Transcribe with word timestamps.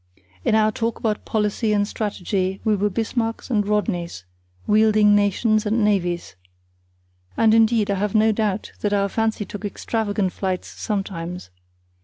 In 0.43 0.55
our 0.55 0.71
talk 0.71 0.97
about 0.97 1.25
policy 1.25 1.73
and 1.73 1.87
strategy 1.87 2.59
we 2.63 2.75
were 2.75 2.89
Bismarcks 2.89 3.51
and 3.51 3.63
Rodneys, 3.63 4.23
wielding 4.65 5.13
nations 5.15 5.63
and 5.63 5.85
navies; 5.85 6.35
and, 7.37 7.53
indeed, 7.53 7.91
I 7.91 7.95
have 7.99 8.15
no 8.15 8.31
doubt 8.31 8.71
that 8.81 8.93
our 8.93 9.09
fancy 9.09 9.45
took 9.45 9.63
extravagant 9.63 10.33
flights 10.33 10.69
sometimes. 10.69 11.51